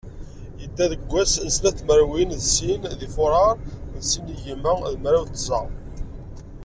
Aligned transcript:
Yebda 0.61 0.85
deg 0.91 1.01
wass, 1.09 1.33
n 1.45 1.49
snat 1.55 1.75
tmerwin 1.79 2.31
d 2.39 2.41
sin 2.53 2.81
deg 2.99 3.11
furar, 3.15 3.55
sin 4.09 4.29
yigiman 4.31 4.79
d 4.91 4.95
mraw 5.03 5.23
d 5.25 5.31
tẓa. 5.35 5.61